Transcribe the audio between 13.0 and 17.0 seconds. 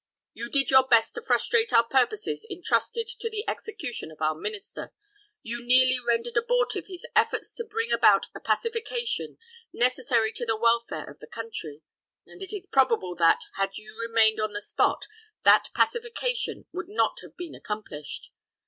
that, had you remained on the spot, that pacification would